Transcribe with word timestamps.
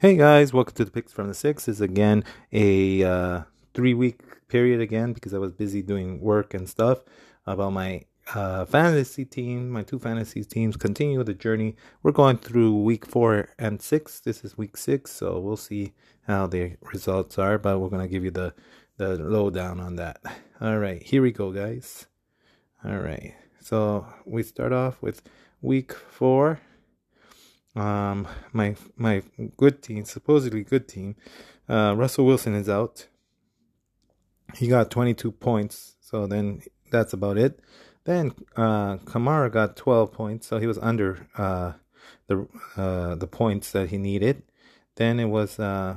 Hey 0.00 0.16
guys, 0.16 0.52
welcome 0.52 0.74
to 0.74 0.84
the 0.84 0.90
picks 0.90 1.12
from 1.12 1.28
the 1.28 1.34
six. 1.34 1.64
This 1.64 1.76
is 1.76 1.80
again 1.80 2.22
a 2.52 3.02
uh, 3.02 3.42
three 3.72 3.94
week 3.94 4.20
period 4.48 4.80
again 4.80 5.12
because 5.12 5.32
I 5.32 5.38
was 5.38 5.52
busy 5.52 5.82
doing 5.82 6.20
work 6.20 6.54
and 6.54 6.68
stuff 6.68 6.98
about 7.46 7.72
my 7.72 8.04
uh, 8.34 8.66
fantasy 8.66 9.24
team. 9.24 9.70
My 9.70 9.82
two 9.82 9.98
fantasy 9.98 10.44
teams 10.44 10.76
continue 10.76 11.24
the 11.24 11.34
journey. 11.34 11.74
We're 12.02 12.12
going 12.12 12.36
through 12.36 12.82
week 12.82 13.06
four 13.06 13.48
and 13.58 13.80
six. 13.80 14.20
This 14.20 14.44
is 14.44 14.58
week 14.58 14.76
six, 14.76 15.10
so 15.10 15.40
we'll 15.40 15.56
see 15.56 15.94
how 16.26 16.46
the 16.46 16.76
results 16.82 17.38
are. 17.38 17.58
But 17.58 17.78
we're 17.78 17.88
gonna 17.88 18.06
give 18.06 18.22
you 18.22 18.30
the 18.30 18.54
the 18.98 19.16
lowdown 19.16 19.80
on 19.80 19.96
that. 19.96 20.20
All 20.60 20.78
right, 20.78 21.02
here 21.02 21.22
we 21.22 21.32
go, 21.32 21.52
guys. 21.52 22.06
All 22.84 22.98
right, 22.98 23.34
so 23.68 24.06
we 24.24 24.42
start 24.42 24.72
off 24.72 25.02
with 25.02 25.22
week 25.60 25.92
four 25.92 26.60
um, 27.78 28.26
my 28.52 28.74
my 28.96 29.22
good 29.56 29.82
team, 29.82 30.04
supposedly 30.04 30.64
good 30.64 30.88
team, 30.88 31.14
uh, 31.68 31.94
Russell 31.96 32.26
Wilson 32.26 32.54
is 32.54 32.68
out. 32.68 33.06
He 34.54 34.66
got 34.66 34.90
22 34.90 35.30
points, 35.32 35.96
so 36.00 36.26
then 36.26 36.62
that's 36.90 37.12
about 37.12 37.38
it. 37.38 37.60
Then 38.04 38.32
uh, 38.56 38.96
Kamara 39.04 39.52
got 39.52 39.76
12 39.76 40.10
points, 40.10 40.46
so 40.46 40.58
he 40.58 40.66
was 40.66 40.78
under 40.78 41.26
uh, 41.36 41.74
the 42.26 42.48
uh, 42.76 43.14
the 43.14 43.26
points 43.26 43.70
that 43.72 43.90
he 43.90 43.98
needed. 43.98 44.42
Then 44.96 45.20
it 45.20 45.26
was 45.26 45.60
uh, 45.60 45.96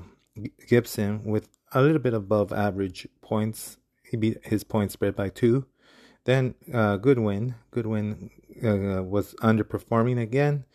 Gibson 0.68 1.24
with 1.24 1.48
a 1.72 1.82
little 1.82 2.00
bit 2.00 2.14
above 2.14 2.54
average 2.54 3.08
points. 3.22 3.78
He 4.04 4.18
beat 4.18 4.46
his 4.46 4.64
point 4.64 4.92
spread 4.92 5.16
by 5.16 5.30
two. 5.30 5.66
Then 6.26 6.56
uh, 6.74 6.98
Goodwin, 6.98 7.56
Goodwin 7.72 8.30
uh, 8.64 9.04
was 9.04 9.34
underperforming 9.36 10.22
again. 10.22 10.66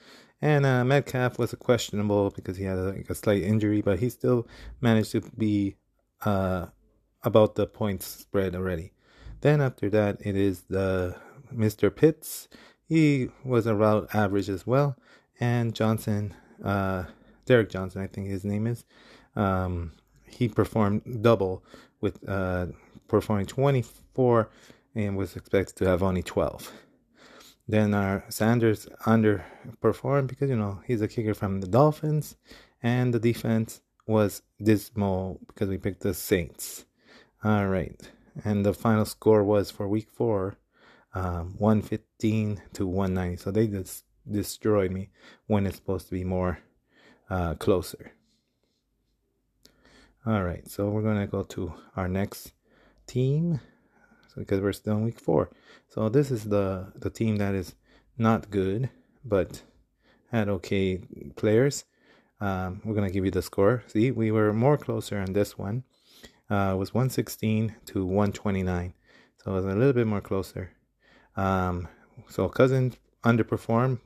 And 0.43 0.67
uh, 0.67 0.85
Metcalf 0.85 1.39
was 1.39 1.55
questionable 1.55 2.31
because 2.31 2.57
he 2.57 2.65
had 2.65 2.79
a, 2.79 2.83
like 2.93 3.11
a 3.11 3.15
slight 3.15 3.43
injury, 3.43 3.81
but 3.81 4.01
he 4.01 4.09
still 4.11 4.47
managed 4.81 5.13
to 5.13 5.23
be 5.37 5.77
uh, 6.25 6.67
about 7.23 7.55
the 7.55 7.67
points 7.67 8.07
spread 8.07 8.55
already. 8.55 8.93
Then 9.41 9.61
after 9.61 9.89
that, 9.91 10.19
it 10.21 10.37
is 10.37 10.63
the 10.69 11.17
Mr. 11.55 11.95
Pitts. 11.95 12.49
He 12.89 13.29
was 13.45 13.67
around 13.67 14.09
average 14.13 14.49
as 14.49 14.67
well. 14.67 14.97
And 15.41 15.75
Johnson, 15.75 16.35
uh, 16.63 17.05
Derek 17.45 17.71
Johnson, 17.71 18.03
I 18.03 18.07
think 18.07 18.29
his 18.29 18.45
name 18.45 18.67
is. 18.67 18.85
Um, 19.35 19.93
he 20.27 20.49
performed 20.49 21.23
double 21.23 21.65
with 22.01 22.27
uh, 22.29 22.67
performing 23.09 23.47
24 23.47 24.51
and 24.97 25.17
was 25.17 25.37
expected 25.37 25.77
to 25.77 25.87
have 25.87 26.03
only 26.03 26.23
12. 26.23 26.73
Then 27.69 27.95
our 27.95 28.25
Sanders 28.29 28.87
underperformed 29.05 30.29
because 30.29 30.51
you 30.51 30.57
know 30.57 30.81
he's 30.87 31.03
a 31.03 31.09
kicker 31.09 31.35
from 31.35 31.61
the 31.61 31.67
Dolphins, 31.67 32.37
and 32.83 33.13
the 33.13 33.19
defense 33.19 33.83
was 34.07 34.43
dismal 34.63 35.41
because 35.49 35.69
we 35.69 35.77
picked 35.77 36.03
the 36.03 36.15
Saints. 36.15 36.87
All 37.45 37.67
right, 37.67 38.01
and 38.45 38.65
the 38.65 38.73
final 38.73 39.05
score 39.05 39.43
was 39.43 39.71
for 39.71 39.89
Week 39.89 40.09
Four, 40.11 40.57
um, 41.13 41.55
one 41.59 41.83
fifteen 41.83 42.63
to 42.75 42.87
one 42.87 43.15
ninety. 43.15 43.37
So 43.37 43.51
they 43.51 43.67
just 43.67 44.05
destroyed 44.31 44.93
me 44.93 45.11
when 45.49 45.67
it's 45.67 45.77
supposed 45.77 46.07
to 46.07 46.15
be 46.15 46.25
more 46.25 46.61
uh, 47.29 47.55
closer. 47.55 48.13
All 50.25 50.45
right, 50.45 50.69
so 50.69 50.89
we're 50.89 51.03
gonna 51.03 51.27
go 51.27 51.43
to 51.43 51.75
our 51.97 52.09
next 52.09 52.53
team 53.09 53.61
because 54.37 54.61
we're 54.61 54.73
still 54.73 54.97
in 54.97 55.05
week 55.05 55.21
four. 55.21 55.51
So 55.89 56.09
this 56.09 56.31
is 56.31 56.45
the 56.45 56.93
the 56.97 57.11
team 57.11 57.37
that 57.37 57.55
is 57.55 57.75
not 58.19 58.51
good, 58.51 58.91
but 59.25 59.63
had 60.31 60.49
okay 60.49 61.01
players. 61.37 61.85
Um, 62.41 62.83
we're 62.85 62.95
gonna 62.95 63.11
give 63.11 63.25
you 63.25 63.31
the 63.31 63.43
score. 63.43 63.83
See, 63.87 64.11
we 64.11 64.31
were 64.31 64.53
more 64.53 64.77
closer 64.77 65.19
on 65.19 65.33
this 65.33 65.57
one. 65.57 65.85
Uh, 66.49 66.77
was 66.79 66.95
116 66.95 67.75
to 67.87 68.05
129, 68.05 68.95
so 69.39 69.51
it 69.51 69.55
was 69.55 69.65
a 69.65 69.69
little 69.69 69.93
bit 69.93 70.07
more 70.07 70.21
closer. 70.21 70.71
Um, 71.37 71.89
so 72.29 72.49
Cousins 72.49 72.97
underperformed. 73.25 73.99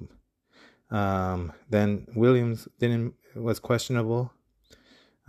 Um, 0.90 1.52
then 1.68 2.06
Williams 2.14 2.66
didn't 2.78 3.14
was 3.34 3.60
questionable. 3.60 4.32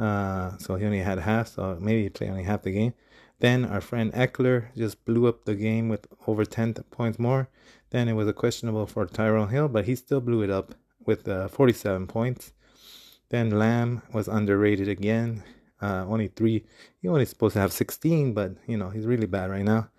Uh, 0.01 0.57
so 0.57 0.75
he 0.75 0.85
only 0.85 0.99
had 0.99 1.19
half, 1.19 1.47
so 1.47 1.77
maybe 1.79 2.01
he 2.01 2.09
played 2.09 2.31
only 2.31 2.43
half 2.43 2.63
the 2.63 2.71
game. 2.71 2.93
Then 3.39 3.65
our 3.65 3.81
friend 3.81 4.11
Ekeler 4.13 4.73
just 4.75 5.05
blew 5.05 5.27
up 5.27 5.45
the 5.45 5.53
game 5.53 5.89
with 5.89 6.07
over 6.25 6.43
10 6.43 6.73
points 6.89 7.19
more. 7.19 7.49
Then 7.91 8.07
it 8.07 8.13
was 8.13 8.27
a 8.27 8.33
questionable 8.33 8.87
for 8.87 9.05
Tyrone 9.05 9.49
Hill, 9.49 9.67
but 9.67 9.85
he 9.85 9.95
still 9.95 10.19
blew 10.19 10.41
it 10.41 10.49
up 10.49 10.73
with 11.05 11.27
uh, 11.27 11.47
47 11.49 12.07
points. 12.07 12.51
Then 13.29 13.51
Lamb 13.51 14.01
was 14.11 14.27
underrated 14.27 14.87
again. 14.87 15.43
Uh, 15.79 16.05
only 16.07 16.27
three. 16.27 16.65
He 16.99 17.07
only 17.07 17.25
supposed 17.25 17.53
to 17.53 17.59
have 17.59 17.71
16, 17.71 18.33
but 18.33 18.53
you 18.67 18.77
know 18.77 18.89
he's 18.89 19.05
really 19.05 19.27
bad 19.27 19.51
right 19.51 19.63
now. 19.63 19.89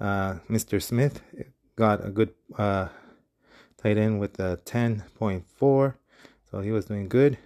Uh, 0.00 0.38
Mr. 0.50 0.82
Smith 0.82 1.20
got 1.76 2.04
a 2.04 2.10
good 2.10 2.34
uh, 2.58 2.88
tight 3.76 3.96
end 3.96 4.18
with 4.18 4.38
a 4.40 4.58
10.4, 4.64 5.94
so 6.50 6.60
he 6.60 6.70
was 6.70 6.86
doing 6.86 7.08
good. 7.08 7.38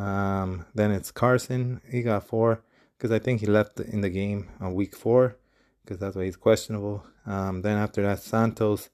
Um, 0.00 0.64
then 0.74 0.92
it's 0.92 1.10
Carson. 1.10 1.82
He 1.90 2.02
got 2.02 2.26
four 2.26 2.62
because 2.96 3.10
I 3.10 3.18
think 3.18 3.40
he 3.40 3.46
left 3.46 3.78
in 3.80 4.00
the 4.00 4.08
game 4.08 4.48
on 4.58 4.74
week 4.74 4.96
four 4.96 5.36
because 5.84 5.98
that's 5.98 6.16
why 6.16 6.24
he's 6.24 6.36
questionable. 6.36 7.04
Um, 7.26 7.60
then 7.60 7.76
after 7.76 8.02
that, 8.02 8.20
Santos 8.20 8.88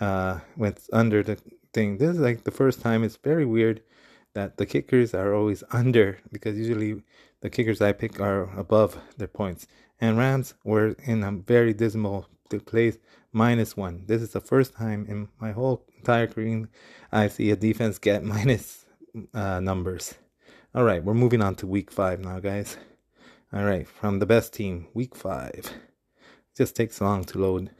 uh, 0.00 0.40
went 0.56 0.80
under 0.92 1.22
the 1.22 1.36
thing. 1.74 1.98
This 1.98 2.10
is 2.10 2.20
like 2.20 2.44
the 2.44 2.50
first 2.50 2.80
time. 2.80 3.04
It's 3.04 3.16
very 3.16 3.44
weird 3.44 3.82
that 4.32 4.56
the 4.56 4.64
kickers 4.64 5.12
are 5.12 5.34
always 5.34 5.62
under 5.72 6.18
because 6.32 6.56
usually 6.56 7.02
the 7.42 7.50
kickers 7.50 7.82
I 7.82 7.92
pick 7.92 8.18
are 8.18 8.58
above 8.58 8.98
their 9.18 9.28
points. 9.28 9.66
And 10.00 10.16
Rams 10.16 10.54
were 10.64 10.96
in 11.04 11.22
a 11.22 11.32
very 11.32 11.74
dismal 11.74 12.28
place, 12.64 12.96
minus 13.30 13.76
one. 13.76 14.04
This 14.06 14.22
is 14.22 14.30
the 14.30 14.40
first 14.40 14.72
time 14.74 15.04
in 15.06 15.28
my 15.38 15.52
whole 15.52 15.84
entire 15.98 16.26
career 16.26 16.68
I 17.12 17.28
see 17.28 17.50
a 17.50 17.56
defense 17.56 17.98
get 17.98 18.24
minus 18.36 18.86
uh, 19.34 19.60
numbers. 19.60 20.14
All 20.76 20.84
right, 20.84 21.02
we're 21.02 21.14
moving 21.14 21.40
on 21.40 21.54
to 21.54 21.66
week 21.66 21.90
five 21.90 22.20
now, 22.20 22.38
guys. 22.38 22.76
All 23.50 23.64
right, 23.64 23.88
from 23.88 24.18
the 24.18 24.26
best 24.26 24.52
team, 24.52 24.88
week 24.92 25.16
five. 25.16 25.54
It 25.54 26.54
just 26.54 26.76
takes 26.76 27.00
long 27.00 27.24
to 27.24 27.38
load. 27.38 27.70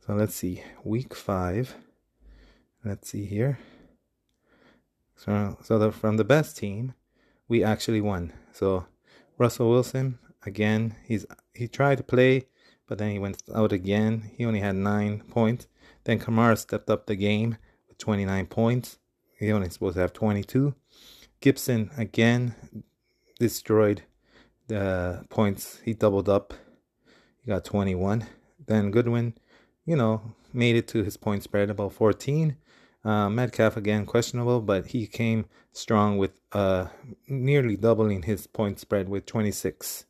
So 0.00 0.14
let's 0.14 0.34
see, 0.34 0.62
week 0.84 1.14
five. 1.14 1.74
Let's 2.82 3.10
see 3.10 3.26
here. 3.26 3.58
So, 5.16 5.58
so 5.60 5.78
the, 5.78 5.92
from 5.92 6.16
the 6.16 6.24
best 6.24 6.56
team, 6.56 6.94
we 7.46 7.62
actually 7.62 8.00
won. 8.00 8.32
So 8.52 8.86
Russell 9.36 9.68
Wilson 9.68 10.18
again. 10.46 10.96
He's 11.04 11.26
he 11.52 11.68
tried 11.68 11.98
to 11.98 12.04
play, 12.04 12.46
but 12.88 12.96
then 12.96 13.10
he 13.10 13.18
went 13.18 13.42
out 13.54 13.70
again. 13.70 14.30
He 14.34 14.46
only 14.46 14.60
had 14.60 14.76
nine 14.76 15.24
points. 15.28 15.66
Then 16.04 16.18
Kamara 16.18 16.56
stepped 16.56 16.88
up 16.88 17.04
the 17.04 17.16
game 17.16 17.58
with 17.86 17.98
29 17.98 18.46
points. 18.46 18.98
He 19.38 19.52
only 19.52 19.68
supposed 19.68 19.96
to 19.96 20.00
have 20.00 20.14
22. 20.14 20.74
Gibson 21.42 21.90
again 21.98 22.54
destroyed 23.38 24.02
the 24.68 25.26
points. 25.28 25.80
He 25.84 25.92
doubled 25.92 26.28
up. 26.28 26.54
He 27.40 27.50
got 27.50 27.64
21. 27.64 28.24
Then 28.66 28.92
Goodwin, 28.92 29.34
you 29.84 29.96
know, 29.96 30.34
made 30.52 30.76
it 30.76 30.86
to 30.88 31.02
his 31.02 31.16
point 31.16 31.42
spread 31.42 31.68
about 31.68 31.92
14. 31.94 32.56
Uh, 33.04 33.28
Metcalf 33.28 33.76
again 33.76 34.06
questionable, 34.06 34.60
but 34.60 34.86
he 34.86 35.08
came 35.08 35.46
strong 35.72 36.16
with 36.16 36.38
uh, 36.52 36.86
nearly 37.26 37.76
doubling 37.76 38.22
his 38.22 38.46
point 38.46 38.78
spread 38.78 39.08
with 39.08 39.26
26. 39.26 40.04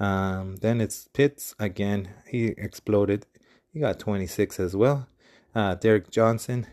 Um, 0.00 0.56
then 0.56 0.80
it's 0.80 1.06
Pitts 1.12 1.54
again. 1.58 2.08
He 2.26 2.46
exploded. 2.56 3.26
He 3.74 3.80
got 3.80 3.98
26 3.98 4.58
as 4.58 4.74
well. 4.74 5.06
Uh, 5.54 5.74
Derek 5.74 6.10
Johnson 6.10 6.66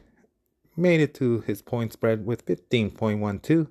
made 0.80 1.02
it 1.02 1.14
to 1.16 1.42
his 1.42 1.62
point 1.62 1.94
spread 1.94 2.26
with 2.26 2.46
15.12. 2.46 3.68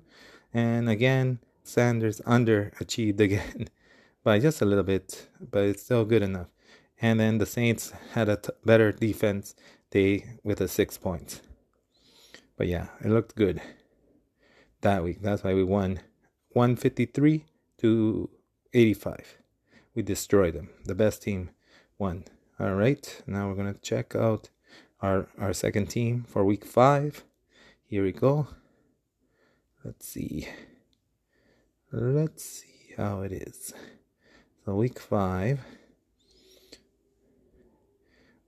And 0.53 0.89
again, 0.89 1.39
Sanders 1.63 2.21
underachieved 2.21 3.19
again 3.19 3.69
by 4.23 4.39
just 4.39 4.61
a 4.61 4.65
little 4.65 4.83
bit, 4.83 5.27
but 5.51 5.63
it's 5.63 5.83
still 5.83 6.05
good 6.05 6.23
enough. 6.23 6.47
And 7.01 7.19
then 7.19 7.37
the 7.37 7.45
Saints 7.45 7.93
had 8.13 8.27
a 8.29 8.37
t- 8.37 8.51
better 8.65 8.91
defense 8.91 9.55
day 9.91 10.25
with 10.43 10.61
a 10.61 10.67
six 10.67 10.97
points. 10.97 11.41
But 12.57 12.67
yeah, 12.67 12.87
it 13.03 13.09
looked 13.09 13.35
good 13.35 13.61
that 14.81 15.03
week. 15.03 15.21
That's 15.21 15.43
why 15.43 15.53
we 15.53 15.63
won 15.63 16.01
153 16.53 17.45
to 17.79 18.29
85. 18.73 19.37
We 19.95 20.01
destroyed 20.01 20.55
them. 20.55 20.69
The 20.85 20.95
best 20.95 21.21
team 21.23 21.51
won. 21.97 22.25
All 22.59 22.75
right, 22.75 23.21
now 23.25 23.47
we're 23.47 23.55
gonna 23.55 23.75
check 23.81 24.15
out 24.15 24.49
our 25.01 25.27
our 25.39 25.53
second 25.53 25.87
team 25.87 26.25
for 26.27 26.43
week 26.43 26.65
five. 26.65 27.23
Here 27.85 28.03
we 28.03 28.11
go. 28.11 28.47
Let's 29.83 30.07
see. 30.07 30.47
Let's 31.91 32.43
see 32.43 32.93
how 32.97 33.21
it 33.21 33.31
is. 33.31 33.73
So 34.65 34.75
week 34.75 34.99
five. 34.99 35.61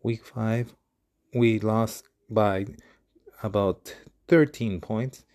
Week 0.03 0.25
five, 0.25 0.73
we 1.33 1.59
lost 1.59 2.05
by 2.27 2.65
about 3.43 3.95
13 4.27 4.81
points, 4.81 5.25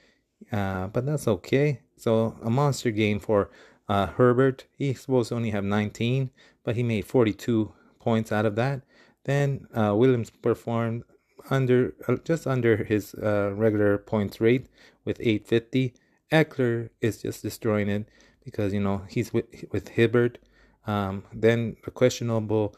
uh, 0.50 0.88
but 0.88 1.06
that's 1.06 1.28
okay. 1.28 1.80
So 1.96 2.36
a 2.42 2.50
monster 2.50 2.90
game 2.90 3.20
for 3.20 3.50
uh, 3.88 4.06
Herbert. 4.06 4.64
He's 4.76 5.00
supposed 5.00 5.28
to 5.28 5.36
only 5.36 5.50
have 5.50 5.62
19, 5.62 6.30
but 6.64 6.74
he 6.74 6.82
made 6.82 7.04
42 7.04 7.72
points 8.00 8.32
out 8.32 8.44
of 8.44 8.56
that. 8.56 8.82
Then 9.26 9.66
uh, 9.74 9.94
Williams 9.96 10.30
performed 10.30 11.02
under 11.50 11.94
uh, 12.08 12.16
just 12.24 12.46
under 12.46 12.76
his 12.84 13.14
uh, 13.14 13.52
regular 13.54 13.98
points 13.98 14.40
rate 14.40 14.68
with 15.04 15.20
850. 15.20 15.94
Ekeler 16.32 16.90
is 17.00 17.22
just 17.22 17.42
destroying 17.42 17.88
it 17.88 18.08
because 18.44 18.72
you 18.72 18.80
know 18.80 19.02
he's 19.08 19.32
with 19.32 19.46
with 19.72 19.90
Herbert. 19.90 20.38
Um, 20.86 21.24
then 21.32 21.76
a 21.86 21.90
questionable 21.90 22.76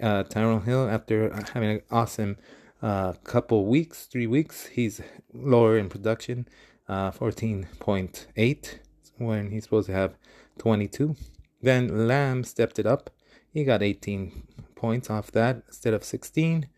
uh, 0.00 0.24
Tyrone 0.24 0.62
Hill 0.62 0.88
after 0.88 1.34
having 1.54 1.70
an 1.70 1.82
awesome 1.90 2.36
uh, 2.82 3.12
couple 3.24 3.64
weeks, 3.64 4.04
three 4.04 4.26
weeks, 4.26 4.66
he's 4.66 5.00
lower 5.32 5.78
in 5.78 5.88
production, 5.88 6.46
uh, 6.88 7.10
14.8 7.10 8.78
when 9.16 9.50
he's 9.50 9.64
supposed 9.64 9.86
to 9.86 9.94
have 9.94 10.14
22. 10.58 11.16
Then 11.62 12.06
Lamb 12.06 12.44
stepped 12.44 12.78
it 12.78 12.84
up. 12.84 13.08
He 13.50 13.64
got 13.64 13.82
18 13.82 14.42
points 14.76 15.10
off 15.10 15.32
that 15.32 15.62
instead 15.66 15.92
of 15.92 16.04
16. 16.04 16.68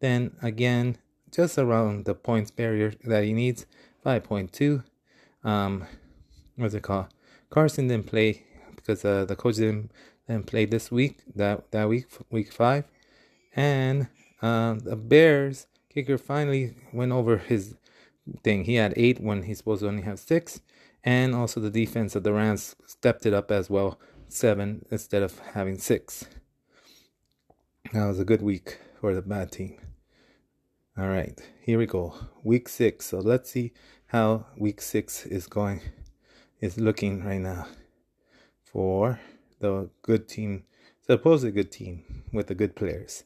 Then 0.00 0.36
again, 0.40 0.96
just 1.30 1.58
around 1.58 2.06
the 2.06 2.14
points 2.14 2.50
barrier 2.50 2.94
that 3.04 3.24
he 3.24 3.34
needs, 3.34 3.66
5.2. 4.06 4.82
Um, 5.44 5.84
what's 6.56 6.74
it 6.74 6.82
called? 6.82 7.08
Carson 7.50 7.88
didn't 7.88 8.06
play 8.06 8.44
because 8.74 9.04
uh, 9.04 9.26
the 9.26 9.36
coach 9.36 9.56
didn't, 9.56 9.90
didn't 10.26 10.46
play 10.46 10.64
this 10.64 10.90
week, 10.90 11.18
that, 11.34 11.70
that 11.72 11.88
week, 11.88 12.06
week 12.30 12.52
five. 12.52 12.84
And 13.54 14.08
uh, 14.40 14.74
the 14.74 14.96
Bears 14.96 15.66
kicker 15.88 16.18
finally 16.18 16.74
went 16.92 17.12
over 17.12 17.38
his 17.38 17.74
thing. 18.42 18.64
He 18.64 18.74
had 18.74 18.94
eight 18.96 19.20
when 19.20 19.42
he's 19.42 19.58
supposed 19.58 19.82
to 19.82 19.88
only 19.88 20.02
have 20.02 20.18
six. 20.18 20.60
And 21.04 21.34
also 21.34 21.60
the 21.60 21.70
defense 21.70 22.14
of 22.14 22.22
the 22.22 22.32
Rams 22.32 22.76
stepped 22.86 23.24
it 23.26 23.32
up 23.32 23.50
as 23.50 23.70
well, 23.70 23.98
seven 24.28 24.84
instead 24.90 25.22
of 25.22 25.38
having 25.54 25.78
six. 25.78 26.26
That 27.94 28.06
was 28.06 28.20
a 28.20 28.24
good 28.24 28.42
week 28.42 28.78
for 29.00 29.14
the 29.14 29.22
bad 29.22 29.50
team. 29.50 29.78
All 30.98 31.08
right, 31.08 31.40
here 31.62 31.78
we 31.78 31.86
go. 31.86 32.14
Week 32.44 32.68
six. 32.68 33.06
So 33.06 33.18
let's 33.18 33.50
see 33.50 33.72
how 34.08 34.44
week 34.58 34.82
six 34.82 35.24
is 35.24 35.46
going, 35.46 35.80
is 36.60 36.76
looking 36.76 37.24
right 37.24 37.40
now 37.40 37.66
for 38.62 39.18
the 39.60 39.88
good 40.02 40.28
team, 40.28 40.64
supposedly 41.06 41.50
good 41.50 41.72
team 41.72 42.24
with 42.30 42.48
the 42.48 42.54
good 42.54 42.76
players. 42.76 43.24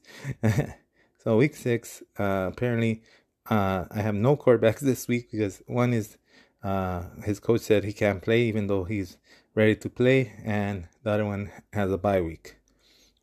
so 1.19 1.37
week 1.39 1.57
six, 1.57 2.05
uh, 2.17 2.51
apparently, 2.53 3.03
uh, 3.51 3.87
I 3.91 4.01
have 4.01 4.15
no 4.15 4.37
quarterbacks 4.37 4.79
this 4.81 5.09
week 5.09 5.33
because 5.33 5.61
one 5.67 5.93
is 5.93 6.19
uh, 6.63 7.03
his 7.25 7.41
coach 7.41 7.63
said 7.63 7.83
he 7.83 7.93
can't 7.93 8.23
play 8.23 8.43
even 8.43 8.69
though 8.69 8.85
he's 8.85 9.17
ready 9.57 9.75
to 9.75 9.91
play, 9.91 10.35
and 10.45 10.87
the 11.03 11.11
other 11.11 11.25
one 11.25 11.51
has 11.73 11.91
a 11.91 11.99
bye 11.99 12.21
week, 12.21 12.59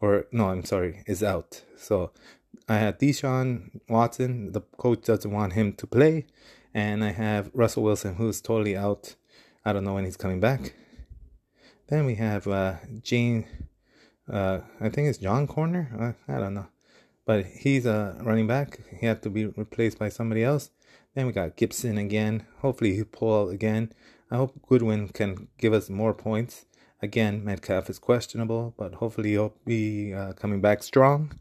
or 0.01 0.25
no, 0.31 0.49
I'm 0.49 0.63
sorry, 0.63 1.03
is 1.07 1.23
out. 1.23 1.63
So 1.77 2.11
I 2.67 2.77
had 2.77 2.99
Deshaun 2.99 3.81
Watson. 3.89 4.51
The 4.51 4.61
coach 4.61 5.03
doesn't 5.03 5.31
want 5.31 5.53
him 5.53 5.73
to 5.73 5.87
play. 5.87 6.25
And 6.73 7.03
I 7.03 7.11
have 7.11 7.49
Russell 7.53 7.83
Wilson, 7.83 8.15
who's 8.15 8.41
totally 8.41 8.77
out. 8.77 9.15
I 9.65 9.73
don't 9.73 9.83
know 9.83 9.95
when 9.95 10.05
he's 10.05 10.17
coming 10.17 10.39
back. 10.39 10.73
Then 11.87 12.05
we 12.05 12.15
have 12.15 12.47
uh, 12.47 12.75
Jane, 13.01 13.45
uh, 14.31 14.59
I 14.79 14.89
think 14.89 15.07
it's 15.07 15.17
John 15.17 15.47
Corner. 15.47 16.15
Uh, 16.27 16.31
I 16.31 16.39
don't 16.39 16.53
know. 16.53 16.67
But 17.25 17.45
he's 17.45 17.85
a 17.85 18.15
running 18.21 18.47
back. 18.47 18.79
He 18.99 19.05
had 19.05 19.21
to 19.23 19.29
be 19.29 19.47
replaced 19.47 19.97
by 19.97 20.09
somebody 20.09 20.43
else. 20.43 20.69
Then 21.15 21.25
we 21.25 21.33
got 21.33 21.55
Gibson 21.55 21.97
again. 21.97 22.45
Hopefully 22.59 22.95
he 22.95 23.03
pull 23.03 23.41
out 23.41 23.53
again. 23.53 23.91
I 24.31 24.37
hope 24.37 24.61
Goodwin 24.67 25.09
can 25.09 25.47
give 25.57 25.73
us 25.73 25.89
more 25.89 26.13
points. 26.13 26.65
Again, 27.01 27.45
Metcalf 27.45 27.89
is 27.89 27.99
questionable, 27.99 28.73
but 28.77 28.95
hopefully 28.95 29.29
he'll 29.31 29.53
be 29.65 30.13
uh, 30.13 30.33
coming 30.33 30.59
back 30.59 30.83
strong. 30.83 31.31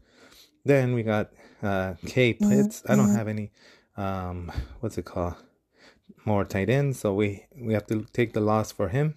Then 0.63 0.93
we 0.93 1.03
got 1.03 1.31
uh, 1.61 1.95
K 2.05 2.33
Pitts. 2.33 2.83
I 2.87 2.95
don't 2.95 3.13
have 3.13 3.27
any, 3.27 3.51
um, 3.97 4.51
what's 4.79 4.97
it 4.97 5.05
called? 5.05 5.35
More 6.25 6.45
tight 6.45 6.69
ends, 6.69 6.99
so 6.99 7.13
we 7.13 7.45
we 7.55 7.73
have 7.73 7.87
to 7.87 8.05
take 8.13 8.33
the 8.33 8.39
loss 8.41 8.71
for 8.71 8.89
him. 8.89 9.15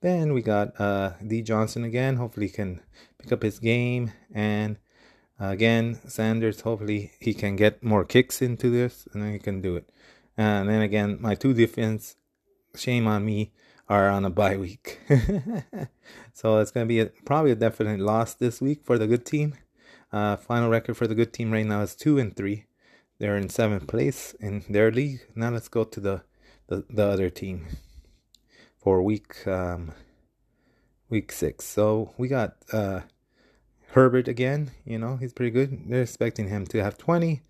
Then 0.00 0.32
we 0.32 0.42
got 0.42 0.80
uh, 0.80 1.12
D 1.26 1.42
Johnson 1.42 1.84
again. 1.84 2.16
Hopefully, 2.16 2.46
he 2.46 2.52
can 2.52 2.80
pick 3.18 3.30
up 3.32 3.42
his 3.42 3.58
game. 3.58 4.12
And 4.34 4.78
again, 5.38 6.00
Sanders. 6.08 6.62
Hopefully, 6.62 7.12
he 7.20 7.34
can 7.34 7.56
get 7.56 7.82
more 7.82 8.04
kicks 8.04 8.42
into 8.42 8.70
this, 8.70 9.06
and 9.12 9.22
then 9.22 9.32
he 9.32 9.38
can 9.38 9.60
do 9.60 9.76
it. 9.76 9.88
And 10.36 10.68
then 10.68 10.82
again, 10.82 11.18
my 11.20 11.34
two 11.34 11.54
defense. 11.54 12.16
Shame 12.76 13.08
on 13.08 13.24
me 13.24 13.52
are 13.90 14.08
on 14.08 14.24
a 14.24 14.30
bye 14.30 14.56
week. 14.56 15.00
so 16.32 16.58
it's 16.58 16.70
going 16.70 16.86
to 16.86 16.88
be 16.88 17.00
a, 17.00 17.06
probably 17.24 17.50
a 17.50 17.56
definite 17.56 17.98
loss 17.98 18.34
this 18.34 18.60
week 18.60 18.84
for 18.84 18.96
the 18.96 19.08
good 19.08 19.26
team. 19.26 19.54
Uh, 20.12 20.36
final 20.36 20.70
record 20.70 20.96
for 20.96 21.08
the 21.08 21.14
good 21.14 21.32
team 21.32 21.52
right 21.52 21.66
now 21.66 21.80
is 21.80 21.96
two 21.96 22.16
and 22.16 22.36
three. 22.36 22.66
They're 23.18 23.36
in 23.36 23.48
seventh 23.48 23.88
place 23.88 24.32
in 24.38 24.64
their 24.68 24.92
league. 24.92 25.20
Now 25.34 25.50
let's 25.50 25.68
go 25.68 25.84
to 25.84 26.00
the 26.00 26.22
the, 26.68 26.84
the 26.88 27.04
other 27.04 27.30
team 27.30 27.66
for 28.78 29.02
week 29.02 29.46
um, 29.46 29.92
week 31.08 31.32
six. 31.32 31.66
So 31.66 32.14
we 32.16 32.28
got 32.28 32.54
uh, 32.72 33.00
Herbert 33.88 34.28
again. 34.28 34.70
You 34.84 34.98
know 34.98 35.16
he's 35.16 35.32
pretty 35.32 35.50
good. 35.50 35.90
They're 35.90 36.02
expecting 36.02 36.48
him 36.48 36.64
to 36.68 36.82
have 36.82 36.96
twenty. 36.96 37.42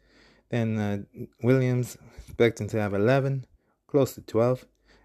Then 0.49 0.79
uh, 0.79 1.27
Williams 1.43 1.99
expecting 2.27 2.67
to 2.69 2.81
have 2.81 2.95
eleven, 2.95 3.45
close 3.87 4.15
to 4.15 4.23
twelve. 4.23 4.65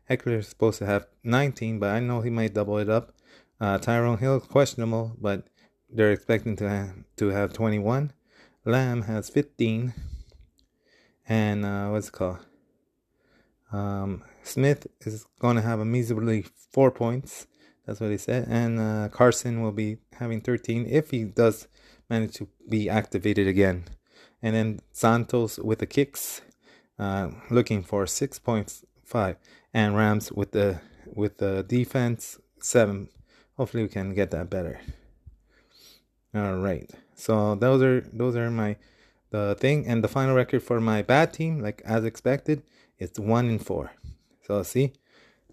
Ekeler 0.09 0.39
is 0.39 0.47
supposed 0.47 0.79
to 0.79 0.85
have 0.85 1.07
19, 1.23 1.79
but 1.79 1.89
I 1.89 1.99
know 1.99 2.21
he 2.21 2.29
might 2.29 2.53
double 2.53 2.77
it 2.77 2.89
up. 2.89 3.13
Uh, 3.59 3.77
Tyrone 3.77 4.17
Hill 4.17 4.39
questionable, 4.39 5.15
but 5.19 5.47
they're 5.89 6.11
expecting 6.11 6.55
to 6.57 6.69
have, 6.69 6.93
to 7.17 7.27
have 7.29 7.53
21. 7.53 8.11
Lamb 8.65 9.03
has 9.03 9.29
15. 9.29 9.93
And 11.27 11.65
uh, 11.65 11.87
what's 11.89 12.09
it 12.09 12.11
called? 12.11 12.39
Um, 13.71 14.23
Smith 14.43 14.87
is 15.01 15.25
going 15.39 15.55
to 15.55 15.61
have 15.61 15.79
a 15.79 15.85
measly 15.85 16.45
four 16.71 16.91
points. 16.91 17.47
That's 17.85 17.99
what 17.99 18.11
he 18.11 18.17
said. 18.17 18.47
And 18.49 18.79
uh, 18.79 19.09
Carson 19.09 19.61
will 19.61 19.71
be 19.71 19.97
having 20.13 20.41
13 20.41 20.85
if 20.87 21.11
he 21.11 21.23
does 21.23 21.67
manage 22.09 22.33
to 22.35 22.47
be 22.69 22.89
activated 22.89 23.47
again. 23.47 23.85
And 24.41 24.55
then 24.55 24.79
Santos 24.91 25.57
with 25.57 25.79
the 25.79 25.85
kicks, 25.85 26.41
uh, 26.99 27.31
looking 27.49 27.83
for 27.83 28.05
6.5. 28.05 29.35
And 29.75 29.97
Rams 29.97 30.31
with 30.31 30.51
the 30.51 30.79
with 31.13 31.37
the 31.39 31.61
defense, 31.63 32.39
7. 32.61 33.09
Hopefully 33.57 33.83
we 33.83 33.89
can 33.89 34.13
get 34.13 34.31
that 34.31 34.49
better. 34.49 34.79
All 36.33 36.55
right. 36.55 36.89
So 37.13 37.55
those 37.55 37.81
are 37.81 37.99
those 38.13 38.37
are 38.37 38.49
my 38.49 38.77
the 39.31 39.57
thing 39.59 39.85
and 39.85 40.01
the 40.01 40.07
final 40.07 40.33
record 40.33 40.63
for 40.63 40.79
my 40.79 41.01
bad 41.01 41.33
team, 41.33 41.59
like 41.59 41.81
as 41.83 42.05
expected, 42.05 42.63
it's 42.99 43.19
one 43.19 43.49
in 43.49 43.59
four. 43.59 43.91
So 44.47 44.63
see, 44.63 44.93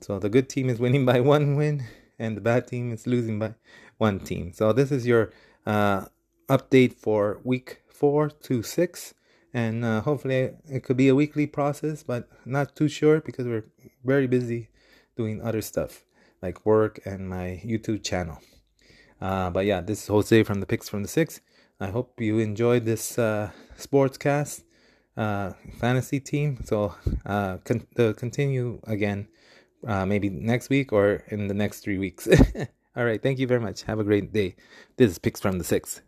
so 0.00 0.20
the 0.20 0.28
good 0.28 0.48
team 0.48 0.70
is 0.70 0.78
winning 0.78 1.04
by 1.04 1.18
one 1.34 1.56
win, 1.56 1.82
and 2.16 2.36
the 2.36 2.40
bad 2.40 2.68
team 2.68 2.92
is 2.92 3.08
losing 3.08 3.40
by 3.40 3.54
one 3.98 4.20
team. 4.20 4.52
So 4.52 4.72
this 4.72 4.92
is 4.92 5.04
your 5.04 5.32
uh, 5.66 6.04
update 6.48 6.92
for 6.92 7.40
week 7.42 7.82
four 7.88 8.30
to 8.30 8.62
six, 8.62 9.14
and 9.54 9.84
uh, 9.84 10.00
hopefully 10.00 10.50
it 10.70 10.82
could 10.82 10.96
be 10.96 11.08
a 11.08 11.14
weekly 11.14 11.46
process, 11.46 12.02
but 12.02 12.28
not 12.44 12.74
too 12.74 12.88
sure 12.88 13.20
because 13.20 13.46
we're 13.46 13.64
very 14.04 14.26
busy 14.26 14.68
doing 15.16 15.42
other 15.42 15.60
stuff 15.60 16.04
like 16.40 16.64
work 16.66 17.00
and 17.04 17.28
my 17.28 17.62
YouTube 17.64 18.02
channel. 18.02 18.38
Uh, 19.20 19.50
but 19.50 19.64
yeah, 19.64 19.80
this 19.80 20.02
is 20.02 20.08
Jose 20.08 20.42
from 20.42 20.60
the 20.60 20.66
Picks 20.66 20.88
from 20.88 21.02
the 21.02 21.08
Six. 21.08 21.40
I 21.80 21.90
hope 21.90 22.20
you 22.20 22.38
enjoyed 22.38 22.84
this 22.84 23.18
uh, 23.18 23.50
sportscast 23.78 24.62
uh, 25.16 25.52
fantasy 25.78 26.20
team. 26.20 26.58
So 26.64 26.94
uh, 27.24 27.58
con- 27.58 27.86
continue 27.94 28.80
again, 28.84 29.28
uh, 29.86 30.06
maybe 30.06 30.28
next 30.30 30.70
week 30.70 30.92
or 30.92 31.22
in 31.28 31.48
the 31.48 31.54
next 31.54 31.80
three 31.80 31.98
weeks. 31.98 32.28
All 32.96 33.04
right, 33.04 33.22
thank 33.22 33.38
you 33.38 33.46
very 33.46 33.60
much. 33.60 33.82
Have 33.84 34.00
a 34.00 34.04
great 34.04 34.32
day. 34.32 34.56
This 34.96 35.12
is 35.12 35.18
Picks 35.18 35.40
from 35.40 35.58
the 35.58 35.64
Six. 35.64 36.02